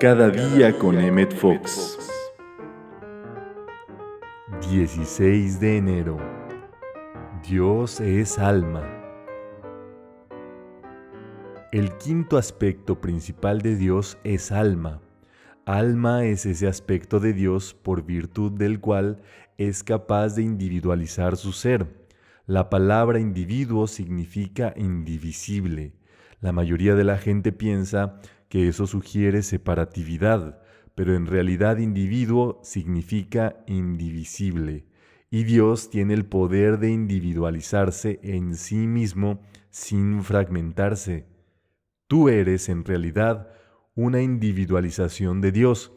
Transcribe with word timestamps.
Cada 0.00 0.30
día 0.30 0.78
con 0.78 0.96
Emmet 0.96 1.34
Fox. 1.34 1.98
16 4.70 5.58
de 5.58 5.76
enero. 5.78 6.18
Dios 7.42 7.98
es 7.98 8.38
alma. 8.38 8.88
El 11.72 11.96
quinto 11.96 12.38
aspecto 12.38 13.00
principal 13.00 13.60
de 13.60 13.74
Dios 13.74 14.18
es 14.22 14.52
alma. 14.52 15.00
Alma 15.66 16.26
es 16.26 16.46
ese 16.46 16.68
aspecto 16.68 17.18
de 17.18 17.32
Dios 17.32 17.74
por 17.74 18.04
virtud 18.04 18.52
del 18.52 18.78
cual 18.78 19.20
es 19.56 19.82
capaz 19.82 20.36
de 20.36 20.42
individualizar 20.42 21.36
su 21.36 21.50
ser. 21.50 22.06
La 22.46 22.70
palabra 22.70 23.18
individuo 23.18 23.88
significa 23.88 24.72
indivisible. 24.76 25.92
La 26.40 26.52
mayoría 26.52 26.94
de 26.94 27.02
la 27.02 27.18
gente 27.18 27.50
piensa 27.50 28.20
que 28.48 28.68
eso 28.68 28.86
sugiere 28.86 29.42
separatividad, 29.42 30.62
pero 30.94 31.14
en 31.14 31.26
realidad 31.26 31.78
individuo 31.78 32.60
significa 32.62 33.62
indivisible, 33.66 34.86
y 35.30 35.44
Dios 35.44 35.90
tiene 35.90 36.14
el 36.14 36.24
poder 36.24 36.78
de 36.78 36.90
individualizarse 36.90 38.18
en 38.22 38.54
sí 38.54 38.86
mismo 38.86 39.40
sin 39.70 40.22
fragmentarse. 40.22 41.26
Tú 42.06 42.28
eres 42.28 42.68
en 42.68 42.84
realidad 42.84 43.48
una 43.94 44.22
individualización 44.22 45.40
de 45.40 45.52
Dios. 45.52 45.92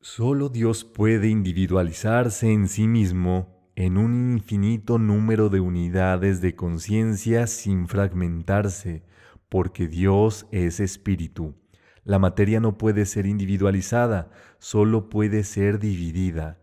Solo 0.00 0.50
Dios 0.50 0.84
puede 0.84 1.28
individualizarse 1.28 2.52
en 2.52 2.68
sí 2.68 2.86
mismo 2.86 3.70
en 3.74 3.96
un 3.96 4.32
infinito 4.32 4.98
número 4.98 5.48
de 5.48 5.60
unidades 5.60 6.40
de 6.40 6.54
conciencia 6.54 7.46
sin 7.46 7.86
fragmentarse, 7.86 9.04
porque 9.48 9.86
Dios 9.86 10.46
es 10.50 10.80
espíritu. 10.80 11.54
La 12.08 12.18
materia 12.18 12.58
no 12.58 12.78
puede 12.78 13.04
ser 13.04 13.26
individualizada, 13.26 14.30
solo 14.58 15.10
puede 15.10 15.44
ser 15.44 15.78
dividida. 15.78 16.58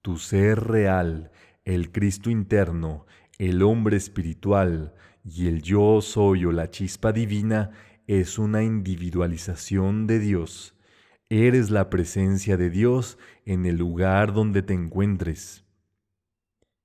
Tu 0.00 0.16
ser 0.16 0.60
real, 0.60 1.30
el 1.66 1.92
Cristo 1.92 2.30
interno, 2.30 3.04
el 3.36 3.62
hombre 3.62 3.98
espiritual 3.98 4.94
y 5.22 5.46
el 5.48 5.60
yo 5.60 6.00
soy 6.00 6.46
o 6.46 6.52
la 6.52 6.70
chispa 6.70 7.12
divina 7.12 7.72
es 8.06 8.38
una 8.38 8.62
individualización 8.62 10.06
de 10.06 10.20
Dios. 10.20 10.74
Eres 11.28 11.68
la 11.68 11.90
presencia 11.90 12.56
de 12.56 12.70
Dios 12.70 13.18
en 13.44 13.66
el 13.66 13.76
lugar 13.76 14.32
donde 14.32 14.62
te 14.62 14.72
encuentres. 14.72 15.66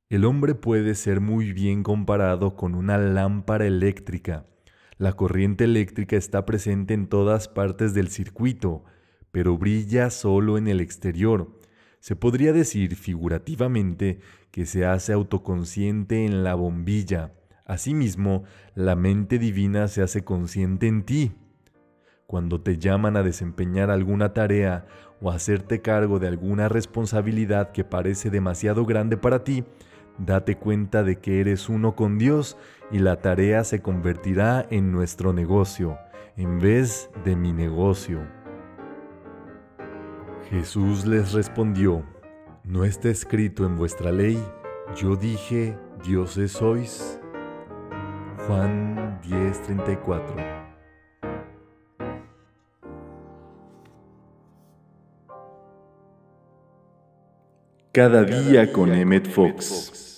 El 0.09 0.25
hombre 0.25 0.55
puede 0.55 0.95
ser 0.95 1.21
muy 1.21 1.53
bien 1.53 1.83
comparado 1.83 2.57
con 2.57 2.75
una 2.75 2.97
lámpara 2.97 3.65
eléctrica 3.65 4.45
la 4.97 5.13
corriente 5.13 5.63
eléctrica 5.63 6.15
está 6.15 6.45
presente 6.45 6.93
en 6.93 7.07
todas 7.07 7.47
partes 7.47 7.93
del 7.93 8.09
circuito, 8.09 8.83
pero 9.31 9.57
brilla 9.57 10.09
solo 10.09 10.57
en 10.57 10.67
el 10.67 10.81
exterior. 10.81 11.59
Se 11.99 12.15
podría 12.15 12.53
decir 12.53 12.95
figurativamente 12.95 14.19
que 14.51 14.65
se 14.65 14.85
hace 14.85 15.13
autoconsciente 15.13 16.25
en 16.25 16.43
la 16.43 16.53
bombilla. 16.53 17.33
Asimismo, 17.65 18.43
la 18.75 18.95
mente 18.95 19.39
divina 19.39 19.87
se 19.87 20.01
hace 20.01 20.23
consciente 20.23 20.87
en 20.87 21.03
ti. 21.03 21.31
Cuando 22.27 22.61
te 22.61 22.77
llaman 22.77 23.15
a 23.15 23.23
desempeñar 23.23 23.89
alguna 23.89 24.33
tarea 24.33 24.85
o 25.21 25.31
hacerte 25.31 25.81
cargo 25.81 26.19
de 26.19 26.27
alguna 26.27 26.67
responsabilidad 26.67 27.71
que 27.71 27.83
parece 27.83 28.29
demasiado 28.29 28.85
grande 28.85 29.17
para 29.17 29.43
ti, 29.43 29.63
Date 30.17 30.57
cuenta 30.57 31.03
de 31.03 31.17
que 31.17 31.39
eres 31.39 31.69
uno 31.69 31.95
con 31.95 32.17
Dios 32.17 32.57
y 32.91 32.99
la 32.99 33.17
tarea 33.17 33.63
se 33.63 33.81
convertirá 33.81 34.65
en 34.69 34.91
nuestro 34.91 35.33
negocio 35.33 35.97
en 36.37 36.59
vez 36.59 37.09
de 37.23 37.35
mi 37.35 37.51
negocio. 37.53 38.21
Jesús 40.49 41.05
les 41.05 41.33
respondió, 41.33 42.03
¿no 42.63 42.83
está 42.83 43.09
escrito 43.09 43.65
en 43.65 43.75
vuestra 43.75 44.11
ley, 44.11 44.41
yo 44.95 45.15
dije, 45.15 45.77
dioses 46.03 46.51
sois? 46.51 47.19
Juan 48.47 49.19
10:34 49.23 50.72
Cada 57.93 58.23
día 58.23 58.73
con 58.73 58.91
Emmet 58.91 59.29
Fox. 59.29 60.12